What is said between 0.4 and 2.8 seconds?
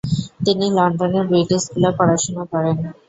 তিনি লন্ডনের ব্রিট স্কুল-এ পড়াশুনা করেন।